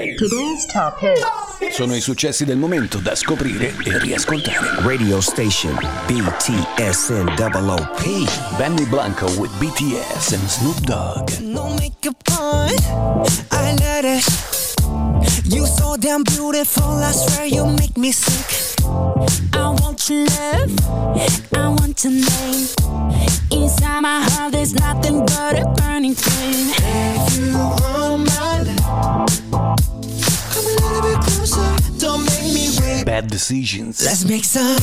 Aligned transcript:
Today's 0.00 0.64
top 0.72 0.98
hits. 0.98 1.74
Sono 1.74 1.94
i 1.94 2.00
successi 2.00 2.46
del 2.46 2.56
momento 2.56 2.98
da 3.00 3.14
scoprire 3.14 3.74
e 3.84 3.98
riascoltare. 3.98 4.80
Radio 4.80 5.20
station 5.20 5.78
BTSN 6.06 7.34
Benny 8.56 8.86
Blanco 8.86 9.26
with 9.38 9.50
BTS 9.58 10.32
and 10.32 10.48
Snoop 10.48 10.80
Dogg. 10.80 11.28
No 11.40 11.74
makeup 11.74 12.16
on, 12.30 12.70
I 13.50 13.74
let 13.74 14.04
it. 14.04 14.24
You 15.44 15.66
so 15.66 15.96
damn 15.98 16.22
beautiful, 16.22 16.82
I 16.82 17.12
swear 17.12 17.44
you 17.44 17.66
make 17.66 17.98
me 17.98 18.10
sick. 18.10 18.82
I 19.52 19.68
want 19.82 20.08
your 20.08 20.24
love, 20.24 20.70
I 21.52 21.68
want 21.68 22.02
your 22.04 22.14
name. 22.14 22.68
Inside 23.50 24.00
my 24.00 24.22
heart, 24.22 24.52
there's 24.52 24.72
nothing 24.72 25.26
but 25.26 25.58
a 25.58 25.66
burning 25.76 26.14
flame. 26.14 26.72
If 26.78 27.36
you 27.36 27.52
want 27.52 28.26
my 28.26 28.62
love, 28.62 29.69
Bad 33.20 33.30
Decisions. 33.30 34.02
Let's 34.02 34.24
make 34.24 34.44
some 34.44 34.78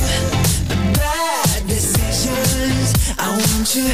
bad 0.93 1.67
decisions. 1.67 2.93
I 3.17 3.31
want 3.33 3.73
you, 3.73 3.89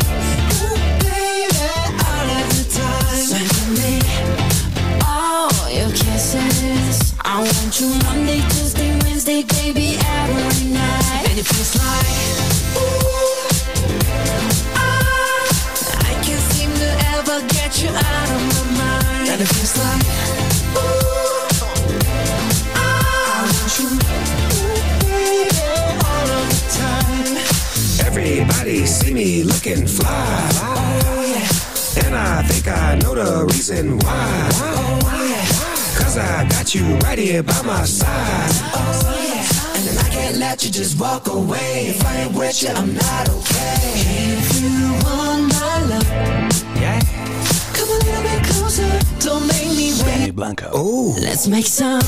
baby, 0.99 1.55
all 2.03 2.27
of 2.27 2.47
the 2.51 2.65
time. 2.75 3.39
Me 3.79 4.03
all 5.07 5.71
your 5.71 5.87
kisses. 5.95 7.15
I 7.21 7.39
want 7.39 7.79
you 7.79 7.87
Monday, 8.03 8.41
Tuesday, 8.51 8.91
Wednesday, 9.03 9.43
baby, 9.43 9.95
every 10.03 10.67
night. 10.73 11.23
And 11.29 11.39
it 11.39 11.45
feels 11.47 11.75
like, 11.79 12.03
ooh, 12.75 13.47
ah, 14.75 15.47
I 16.03 16.13
can't 16.21 16.43
seem 16.51 16.71
to 16.83 16.89
ever 17.15 17.39
get 17.47 17.81
you 17.81 17.87
out 17.95 18.29
of 18.35 18.41
my 18.51 18.63
mind. 18.75 19.29
And 19.29 19.39
it 19.39 19.47
feels 19.47 19.77
like, 19.77 20.22
see 29.63 29.69
me 29.69 29.75
looking 29.75 29.87
fly. 29.87 30.49
And 32.05 32.15
I 32.15 32.43
think 32.43 32.67
I 32.67 32.95
know 32.95 33.15
the 33.15 33.45
reason 33.45 33.97
why. 33.99 34.49
Cause 35.97 36.17
I 36.17 36.47
got 36.49 36.73
you 36.75 36.83
right 36.97 37.17
here 37.17 37.43
by 37.43 37.61
my 37.63 37.83
side. 37.85 38.51
Oh, 38.73 39.15
yeah. 39.27 39.89
And 39.89 39.99
I 39.99 40.09
can't 40.09 40.37
let 40.37 40.63
you 40.63 40.71
just 40.71 40.99
walk 40.99 41.27
away. 41.27 41.87
If 41.89 42.05
I 42.05 42.21
ain't 42.21 42.33
with 42.37 42.61
you, 42.63 42.69
I'm 42.69 42.93
not 42.93 43.29
okay. 43.29 43.77
If 44.37 44.61
you 44.61 44.93
want 45.05 45.53
my 45.53 45.85
love, 45.89 46.75
Yeah. 46.81 46.99
come 47.73 47.89
a 47.89 47.97
little 48.05 48.23
bit 48.23 48.43
closer. 48.43 48.89
Don't 49.19 49.47
make 49.47 49.69
me 49.69 49.93
Benny 50.03 50.25
wait. 50.25 50.35
Blanco. 50.35 50.71
Ooh. 50.77 51.13
Let's 51.19 51.47
make 51.47 51.65
some 51.67 52.01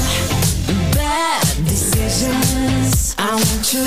bad 0.93 1.43
decisions. 1.65 3.15
I 3.17 3.33
want 3.33 3.73
you, 3.73 3.85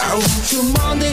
I 0.00 0.14
want 0.14 0.52
you 0.52 0.62
Monday, 0.74 1.12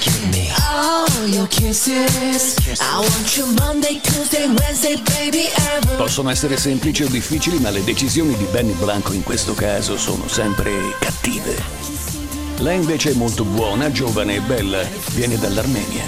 Give 0.00 0.30
me. 0.30 0.50
all 0.70 1.26
your 1.28 1.46
kisses. 1.48 2.56
I 2.80 2.98
want 2.98 3.36
you 3.36 3.46
Monday, 3.58 4.00
Tuesday, 4.00 4.46
Wednesday, 4.46 4.96
baby, 5.02 5.48
Possono 5.96 6.30
essere 6.30 6.56
semplici 6.56 7.02
o 7.02 7.08
difficili, 7.08 7.58
ma 7.58 7.70
le 7.70 7.82
decisioni 7.84 8.36
di 8.36 8.44
Benny 8.44 8.72
Blanco 8.72 9.12
in 9.12 9.22
questo 9.22 9.54
caso 9.54 9.96
sono 9.96 10.28
sempre 10.28 10.72
cattive. 10.98 11.62
Lei 12.58 12.76
invece 12.76 13.10
è 13.10 13.14
molto 13.14 13.44
buona, 13.44 13.90
giovane 13.90 14.36
e 14.36 14.40
bella, 14.40 14.82
viene 15.12 15.38
dall'Armenia. 15.38 16.04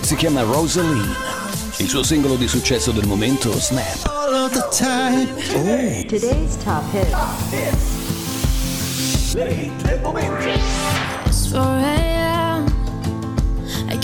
Si 0.00 0.14
chiama 0.16 0.42
Rosaline. 0.42 1.34
Il 1.78 1.88
suo 1.88 2.02
singolo 2.02 2.36
di 2.36 2.48
successo 2.48 2.90
del 2.90 3.06
momento, 3.06 3.52
Snap. 3.58 4.06
all 4.06 4.34
of 4.34 4.52
the 4.52 4.66
time. 4.70 5.26
Today's 6.06 6.56
top 6.56 6.82
hits. 6.92 7.12
It's 11.26 11.50
4 11.52 11.60
a.m. 11.60 12.15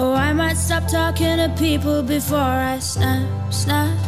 Oh, 0.00 0.14
people 1.56 2.02
before 2.02 2.38
I 2.38 2.78
snap, 2.78 3.52
snap. 3.52 4.07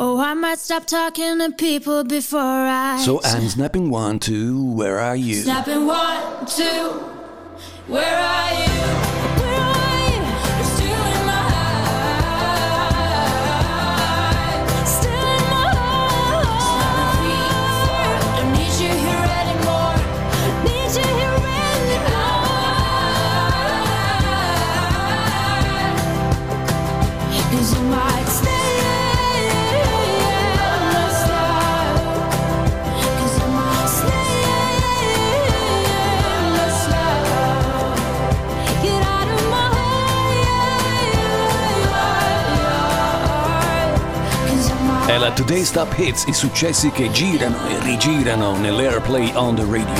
Oh, 0.00 0.20
I 0.20 0.32
might 0.34 0.60
stop 0.60 0.86
talking 0.86 1.40
to 1.40 1.50
people 1.50 2.04
before 2.04 2.38
I. 2.40 3.02
So 3.04 3.20
I'm 3.24 3.48
snapping 3.48 3.90
one, 3.90 4.20
two, 4.20 4.72
where 4.74 5.00
are 5.00 5.16
you? 5.16 5.34
Snapping 5.42 5.86
one, 5.86 6.46
two, 6.46 6.90
where 7.88 8.16
È 45.08 45.16
la 45.16 45.32
Today's 45.32 45.70
Top 45.70 45.96
Hits, 45.96 46.24
i 46.26 46.34
successi 46.34 46.90
che 46.90 47.10
girano 47.10 47.66
e 47.66 47.80
rigirano 47.80 48.58
nell'Airplay 48.58 49.32
on 49.36 49.54
the 49.54 49.64
Radio. 49.64 49.94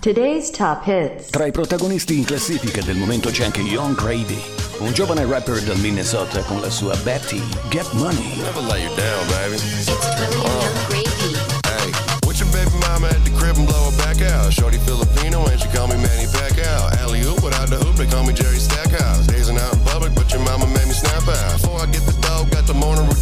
Today's 0.00 0.50
top 0.50 0.86
hits. 0.86 1.30
Tra 1.30 1.46
i 1.46 1.50
protagonisti 1.50 2.18
in 2.18 2.24
classifica 2.24 2.82
del 2.82 2.96
momento 2.96 3.30
c'è 3.30 3.44
anche 3.44 3.62
Young 3.62 3.96
Gravy, 3.96 4.38
un 4.80 4.92
giovane 4.92 5.24
rapper 5.24 5.62
del 5.62 5.78
Minnesota 5.78 6.42
con 6.42 6.60
la 6.60 6.68
sua 6.68 6.94
Betty 6.96 7.42
Get 7.70 7.90
Money. 7.92 8.36
Never 8.36 8.62
lay 8.62 8.82
you 8.82 8.94
down, 8.94 9.26
baby. 9.30 9.56
Hey, 11.64 11.92
with 12.26 12.38
your 12.38 12.50
baby 12.52 12.76
mama 12.86 13.08
at 13.08 13.24
the 13.24 13.30
crib 13.38 13.56
and 13.56 13.66
blow 13.66 13.88
her 13.88 13.96
back 13.96 14.20
out. 14.20 14.52
Shorty 14.52 14.76
Filipino 14.84 15.46
and 15.46 15.58
she 15.58 15.68
call 15.68 15.88
me 15.88 15.96
Manny 15.96 16.26
Pacquiao. 16.26 16.92
Alley 17.00 17.22
oop 17.22 17.42
without 17.42 17.70
the 17.70 17.76
hoop, 17.76 17.96
they 17.96 18.06
call 18.06 18.22
me 18.22 18.34
Jerry 18.34 18.58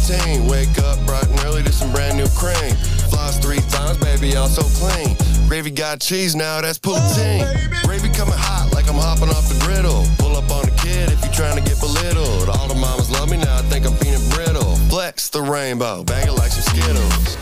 routine. 0.09 0.47
Wake 0.47 0.77
up 0.79 0.99
bright 1.05 1.27
and 1.27 1.39
early 1.41 1.63
to 1.63 1.71
some 1.71 1.91
brand 1.91 2.17
new 2.17 2.27
cream. 2.35 2.75
Floss 3.09 3.37
three 3.39 3.59
times, 3.69 3.97
baby, 3.97 4.35
I'm 4.35 4.49
so 4.49 4.63
clean. 4.79 5.15
Gravy 5.47 5.71
got 5.71 5.99
cheese 5.99 6.35
now, 6.35 6.61
that's 6.61 6.79
poutine. 6.79 7.45
Gravy 7.83 8.09
coming 8.09 8.37
hot 8.37 8.71
like 8.73 8.87
I'm 8.87 8.95
hopping 8.95 9.29
off 9.29 9.47
the 9.49 9.59
griddle. 9.65 10.05
Pull 10.17 10.35
up 10.37 10.49
on 10.51 10.65
the 10.65 10.75
kid 10.81 11.11
if 11.11 11.23
you're 11.23 11.33
trying 11.33 11.61
to 11.61 11.63
get 11.67 11.79
belittled. 11.79 12.49
All 12.49 12.67
the 12.67 12.75
mamas 12.75 13.09
love 13.11 13.29
me 13.29 13.37
now, 13.37 13.57
I 13.57 13.61
think 13.63 13.85
I'm 13.85 13.95
peanut 13.97 14.21
brittle. 14.33 14.75
Flex 14.89 15.29
the 15.29 15.41
rainbow, 15.41 16.03
bang 16.03 16.27
it 16.27 16.33
like 16.33 16.51
some 16.51 16.63
Skittles. 16.75 17.37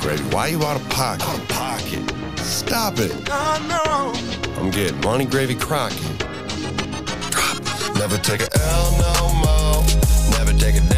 Gravy, 0.00 0.22
why 0.34 0.48
you 0.48 0.62
out 0.64 0.80
of 0.80 0.88
pocket? 0.90 1.28
Out 1.28 1.38
of 1.38 1.48
pocket. 1.48 2.02
Stop 2.38 2.98
it. 2.98 3.12
I 3.30 3.58
know. 3.68 4.12
I'm 4.60 4.70
getting 4.70 5.00
money, 5.00 5.24
gravy, 5.24 5.54
crockett. 5.54 6.00
Never 7.94 8.16
take 8.18 8.40
a 8.40 8.48
L 8.60 8.92
no 8.98 9.34
more. 9.34 9.82
Never 10.38 10.52
take 10.58 10.76
a 10.76 10.80
damn 10.80 10.97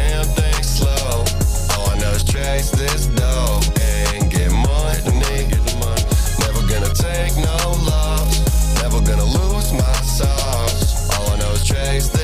I 2.21 2.23
chase 2.23 2.69
this 2.71 3.07
dough 3.07 3.59
and 3.81 4.29
get. 4.29 4.51
Money. 4.51 5.01
Never 6.39 6.61
gonna 6.67 6.93
take 6.93 7.35
no 7.37 7.57
loss. 7.89 8.81
Never 8.81 9.01
gonna 9.01 9.23
lose 9.23 9.73
my 9.73 9.93
sauce. 10.03 11.09
All 11.17 11.31
I 11.31 11.37
know 11.39 11.51
is 11.53 11.63
chase 11.63 12.09
this 12.09 12.20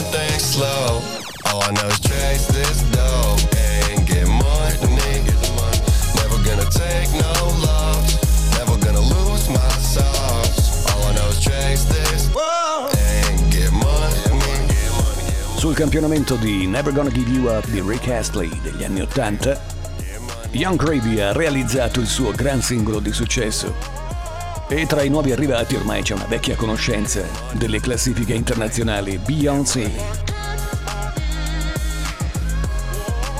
take 0.00 0.08
a 0.08 0.12
damn 0.12 0.12
thing 0.12 0.38
slow. 0.38 1.02
All 1.46 1.62
I 1.62 1.70
know 1.72 1.86
is 1.88 2.00
chase 2.00 2.46
this 2.48 2.82
dough 2.90 3.36
and 3.56 4.06
get 4.06 4.26
money. 4.26 5.22
Never 6.16 6.38
gonna 6.44 6.68
take 6.70 7.10
no 7.12 7.32
loss. 7.60 8.18
Never 8.56 8.76
gonna 8.78 9.00
lose 9.00 9.48
my 9.48 9.68
sauce. 9.78 10.86
All 10.90 11.02
I 11.04 11.14
know 11.14 11.28
is 11.28 11.40
chase 11.40 11.84
this 11.84 12.28
and 12.34 13.52
get 13.52 13.70
money. 13.72 14.68
Sul 15.56 15.74
campionamento 15.74 16.36
di 16.36 16.66
Never 16.66 16.92
Gonna 16.92 17.10
Give 17.10 17.30
You 17.30 17.48
Up 17.50 17.66
di 17.66 17.82
Rick 17.84 18.08
Astley 18.08 18.48
degli 18.62 18.82
anni 18.82 19.02
80, 19.02 19.60
Young 20.52 20.76
Gravy 20.76 21.20
ha 21.20 21.32
realizzato 21.32 22.00
il 22.00 22.06
suo 22.06 22.30
gran 22.30 22.62
singolo 22.62 22.98
di 22.98 23.12
successo. 23.12 23.99
E 24.72 24.86
tra 24.86 25.02
i 25.02 25.08
nuovi 25.08 25.32
arrivati 25.32 25.74
ormai 25.74 26.00
c'è 26.00 26.14
una 26.14 26.26
vecchia 26.26 26.54
conoscenza 26.54 27.24
delle 27.54 27.80
classifiche 27.80 28.34
internazionali, 28.34 29.18
Beyoncé. 29.18 29.90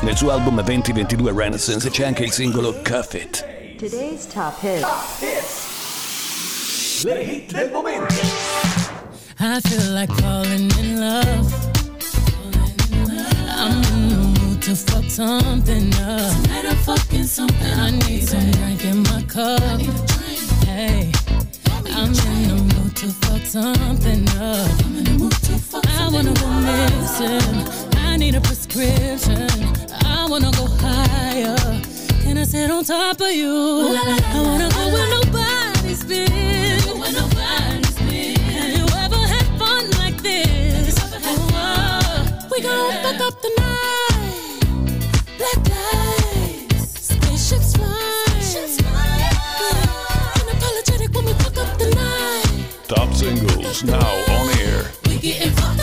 Nel 0.00 0.16
suo 0.16 0.32
album 0.32 0.60
2022 0.60 1.32
Renaissance 1.32 1.88
c'è 1.88 2.04
anche 2.04 2.24
il 2.24 2.32
singolo 2.32 2.80
Cuff 2.82 3.14
It. 3.14 3.46
Today's 3.78 4.26
top 4.26 4.60
hits. 4.60 4.84
Le 7.04 7.22
hit 7.22 7.52
del 7.52 7.70
momento. 7.70 8.12
I 9.38 9.60
feel 9.60 9.92
like 9.92 10.12
falling 10.20 10.68
in 10.80 10.98
love. 10.98 11.54
I'm 13.56 13.84
in 13.84 14.08
the 14.08 14.16
mood 14.40 14.60
to 14.62 14.74
fuck 14.74 15.08
something 15.08 15.94
up. 15.94 16.42
Tonight 16.42 16.64
I'm 16.64 16.76
fucking 16.78 17.22
something. 17.22 17.78
I 17.78 17.92
need 17.92 18.26
some 18.26 18.50
drink 18.50 18.84
in 18.84 19.02
my 19.04 19.22
cup. 19.28 20.19
I'm 20.70 22.14
in 22.14 22.48
the 22.48 22.54
mood 22.74 22.94
to 22.96 23.08
fuck 23.08 23.42
something 23.42 24.28
up. 24.38 24.70
I 25.98 26.08
wanna 26.12 26.32
go 26.32 26.48
missing. 26.60 27.96
I 27.98 28.16
need 28.16 28.36
a 28.36 28.40
prescription. 28.40 29.48
I 30.04 30.26
wanna 30.30 30.52
go 30.52 30.66
higher. 30.66 31.56
Can 32.22 32.38
I 32.38 32.44
sit 32.44 32.70
on 32.70 32.84
top 32.84 33.20
of 33.20 33.32
you? 33.32 33.50
I 33.50 34.42
wanna 34.46 34.68
go 34.70 34.92
where 34.94 35.08
nobody's 35.10 36.04
been. 36.04 36.30
Have 38.54 38.72
you 38.78 38.86
ever 39.04 39.22
had 39.34 39.46
fun 39.58 39.90
like 39.98 40.22
this? 40.22 40.94
Oh, 41.24 42.48
we 42.52 42.62
gon' 42.62 42.92
fuck 43.02 43.20
up 43.20 43.29
now 53.84 53.98
on 54.00 54.58
air. 54.58 55.79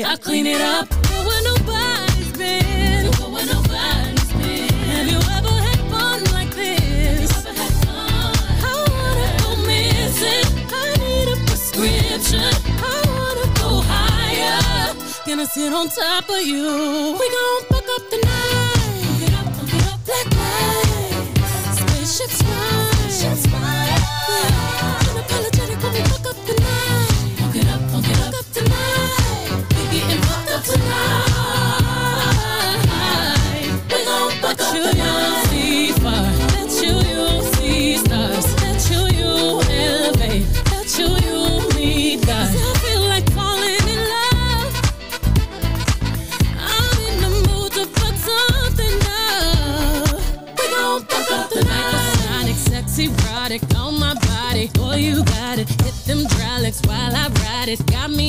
Nasty, 0.00 0.12
I 0.12 0.16
clean 0.16 0.46
it 0.46 0.60
up. 0.60 0.88
Go 0.88 1.26
where 1.26 1.42
nobody's 1.44 2.32
been. 2.32 3.10
Go 3.12 3.30
where 3.30 3.44
nobody's 3.44 4.32
been. 4.32 4.68
Have 4.88 5.06
you 5.06 5.18
ever 5.36 5.54
had 5.66 5.80
fun 5.90 6.24
like 6.32 6.54
this? 6.54 7.30
I 7.46 8.74
wanna 8.88 9.28
go 9.42 9.56
missing. 9.66 10.46
I 10.72 10.96
need 11.00 11.28
a 11.28 11.36
prescription. 11.44 12.40
I 12.40 13.02
wanna 13.12 13.46
go 13.60 13.82
higher. 13.84 14.94
gonna 15.26 15.46
sit 15.46 15.72
on 15.72 15.88
top 15.88 16.30
of 16.30 16.42
you. 16.46 17.18
We 17.20 17.28
gon' 17.28 17.62
fuck 17.68 17.84
up 17.96 18.10
the 18.10 18.20
night. 18.24 18.59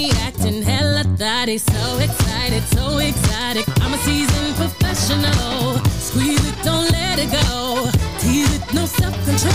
Acting 0.09 0.63
hella 0.63 1.03
thotty. 1.17 1.57
So 1.57 1.99
excited, 1.99 2.63
so 2.75 2.97
exotic. 2.97 3.65
I'm 3.81 3.93
a 3.93 3.97
seasoned 3.99 4.55
professional. 4.55 5.77
Squeeze 5.99 6.43
it, 6.49 6.55
don't 6.63 6.89
let 6.91 7.19
it 7.19 7.31
go. 7.31 7.89
Tease 8.19 8.53
it, 8.55 8.73
no 8.73 8.85
self 8.85 9.13
control. 9.25 9.53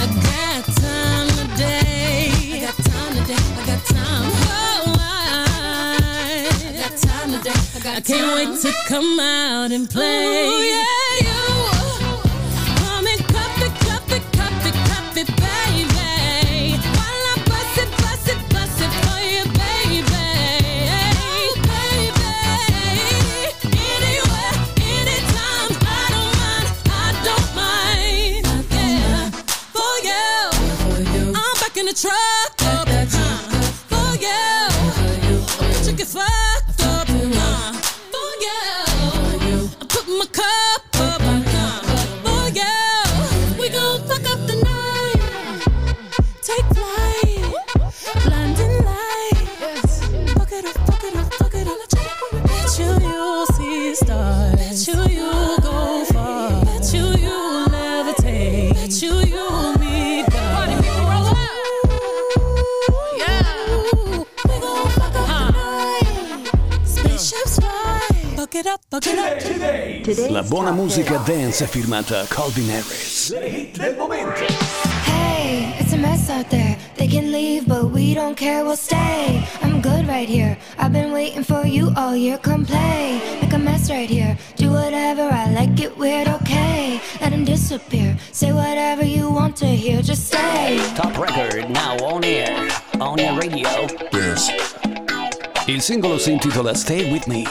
I 0.00 0.06
got 0.28 0.64
time 0.82 1.28
today. 1.40 2.30
I 2.54 2.58
got 2.66 2.76
time 2.76 3.12
today. 3.18 3.42
I 3.58 3.62
got 3.66 3.80
time. 3.86 4.30
Oh, 4.50 4.96
I 6.00 6.72
got 6.82 6.94
time 6.96 7.30
today. 7.32 7.60
I, 7.76 7.78
got 7.80 7.96
I 7.96 8.00
can't 8.00 8.28
wait 8.36 8.60
to 8.62 8.72
come 8.86 9.20
out 9.20 9.70
and 9.70 9.88
play. 9.88 10.46
Ooh, 10.46 10.62
yeah, 10.62 11.07
La 70.28 70.42
buona 70.42 70.72
musica 70.72 71.18
dance 71.24 71.64
firmata 71.68 72.26
Calvin 72.28 72.68
Harris. 72.68 73.32
Hey, 75.04 75.72
it's 75.78 75.92
a 75.92 75.96
mess 75.96 76.28
out 76.28 76.50
there. 76.50 76.76
They 76.96 77.06
can 77.06 77.30
leave, 77.30 77.68
but 77.68 77.92
we 77.92 78.12
don't 78.12 78.36
care, 78.36 78.64
we'll 78.64 78.76
stay. 78.76 79.46
I'm 79.62 79.80
good 79.80 80.08
right 80.08 80.28
here. 80.28 80.58
I've 80.78 80.92
been 80.92 81.12
waiting 81.12 81.44
for 81.44 81.64
you 81.64 81.92
all 81.96 82.16
year. 82.16 82.38
Come 82.38 82.64
play. 82.64 83.20
Make 83.40 83.52
a 83.52 83.58
mess 83.58 83.88
right 83.88 84.10
here. 84.10 84.36
Do 84.56 84.72
whatever, 84.72 85.22
I 85.22 85.48
like 85.52 85.78
it 85.80 85.96
weird, 85.96 86.26
okay. 86.26 87.00
Let 87.20 87.32
him 87.32 87.44
disappear. 87.44 88.16
Say 88.32 88.52
whatever 88.52 89.04
you 89.04 89.30
want 89.30 89.56
to 89.58 89.66
hear, 89.66 90.02
just 90.02 90.26
stay. 90.26 90.80
Top 90.96 91.16
record 91.16 91.70
now 91.70 91.96
on 91.98 92.24
air. 92.24 92.68
On 93.00 93.20
air 93.20 93.38
radio. 93.38 93.68
Yes, 94.12 94.50
Il 95.68 95.82
singolo 95.82 96.18
si 96.18 96.32
intitola 96.32 96.74
Stay 96.74 97.12
With 97.12 97.28
Me, 97.28 97.44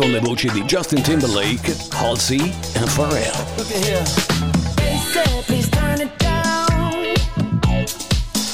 con 0.00 0.10
le 0.12 0.20
voci 0.20 0.48
di 0.50 0.62
Justin 0.62 1.02
Timberlake, 1.02 1.76
Halsey 1.90 2.54
e 2.72 2.78
Pharrell. 2.86 3.34
Look 3.58 3.70
at 3.70 3.84
here. 3.84 4.02
They 4.76 4.96
said, 4.96 5.44
please 5.44 5.68
turn 5.68 6.00
it 6.00 6.16
down. 6.16 7.14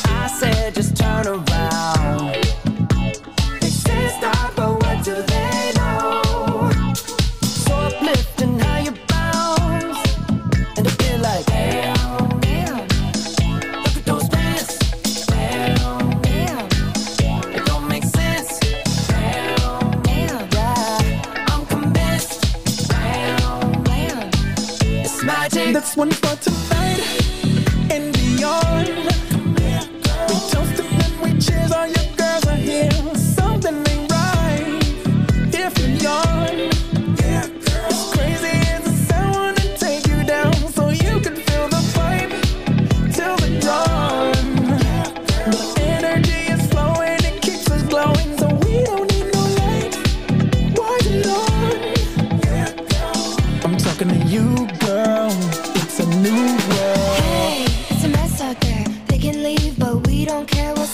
I 0.07 0.27
said, 0.27 0.75
just 0.75 0.97
turn 0.97 1.29
around. 1.29 1.76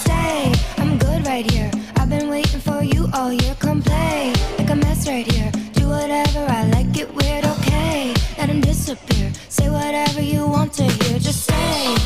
Stay. 0.03 0.53
I'm 0.79 0.99
good 0.99 1.27
right 1.27 1.49
here. 1.51 1.71
I've 1.97 2.11
been 2.11 2.29
waiting 2.29 2.61
for 2.61 2.83
you 2.83 3.09
all 3.15 3.33
year. 3.33 3.55
Come 3.59 3.81
play. 3.83 4.33
Make 4.59 4.71
a 4.71 4.77
mess 4.77 5.07
right 5.09 5.27
here. 5.35 5.51
Do 5.79 5.89
whatever, 5.89 6.43
I 6.59 6.63
like 6.77 6.93
it 7.03 7.09
weird, 7.15 7.45
okay. 7.55 8.15
Let 8.39 8.49
him 8.49 8.61
disappear. 8.61 9.33
Say 9.49 9.69
whatever 9.71 10.21
you 10.21 10.47
want 10.47 10.73
to 10.75 10.85
hear, 10.85 11.19
just 11.19 11.45
say. 11.51 12.02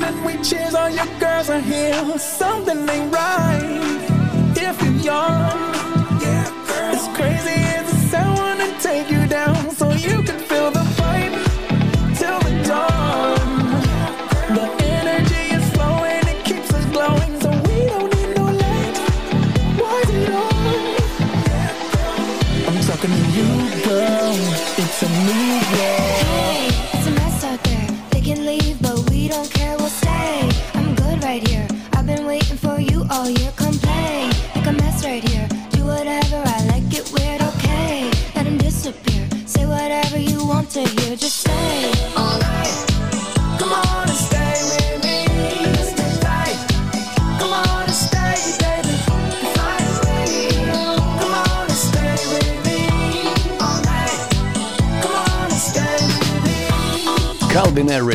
Then 0.00 0.24
we 0.24 0.32
cheers. 0.42 0.74
All 0.74 0.90
your 0.90 1.10
girls 1.18 1.48
are 1.50 1.60
here. 1.60 2.18
Something 2.18 2.88
ain't 2.88 3.12
right 3.12 4.56
if 4.56 4.82
you 4.82 4.90
yawn. 5.08 5.74
It's 6.92 7.08
crazy 7.16 7.58
as 7.76 7.90
the 7.90 7.98
sound 8.10 8.38
wanna 8.38 8.80
take 8.80 9.10
you 9.10 9.26
down, 9.26 9.70
so 9.70 9.92
you 9.92 10.22
can 10.22 10.45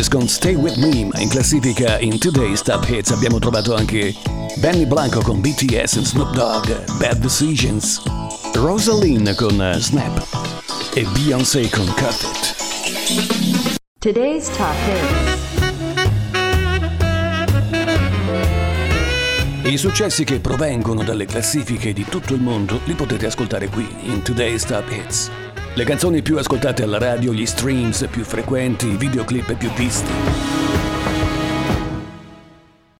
Harris 0.01 0.07
con 0.07 0.27
Stay 0.27 0.55
With 0.55 0.77
Me, 0.77 1.05
ma 1.05 1.19
in 1.19 1.29
classifica 1.29 1.99
in 1.99 2.17
Today's 2.17 2.61
Top 2.63 2.87
Hits 2.89 3.11
abbiamo 3.11 3.37
trovato 3.39 3.75
anche 3.75 4.15
Benny 4.55 4.85
Blanco 4.85 5.21
con 5.21 5.41
BTS 5.41 5.97
e 5.97 6.05
Snoop 6.05 6.33
Dogg, 6.33 6.97
Bad 6.97 7.17
Decisions, 7.17 8.01
Rosaline 8.53 9.35
con 9.35 9.59
uh, 9.59 9.77
Snap 9.77 10.25
e 10.95 11.05
Beyoncé 11.13 11.69
con 11.69 11.85
Cut 11.85 12.27
It. 13.09 13.79
Today's 13.99 14.49
top 14.49 14.75
hits. 14.87 15.39
I 19.63 19.77
successi 19.77 20.23
che 20.23 20.39
provengono 20.39 21.03
dalle 21.03 21.25
classifiche 21.25 21.93
di 21.93 22.05
tutto 22.05 22.33
il 22.33 22.41
mondo 22.41 22.79
li 22.85 22.93
potete 22.93 23.27
ascoltare 23.27 23.67
qui 23.67 23.87
in 24.03 24.23
Today's 24.23 24.65
Top 24.65 24.89
Hits. 24.89 25.29
Le 25.73 25.85
canzoni 25.85 26.21
più 26.21 26.37
ascoltate 26.37 26.83
alla 26.83 26.97
radio, 26.97 27.31
gli 27.31 27.45
streams 27.45 28.05
più 28.11 28.25
frequenti, 28.25 28.87
i 28.87 28.97
videoclip 28.97 29.55
più 29.55 29.71
visti. 29.71 30.70